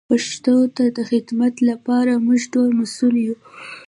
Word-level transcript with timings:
پښتو 0.09 0.55
ته 0.75 0.83
د 0.97 0.99
خدمت 1.09 1.55
لپاره 1.69 2.11
موږ 2.25 2.41
ټول 2.53 2.69
مسئول 2.81 3.15
یو. 3.25 3.35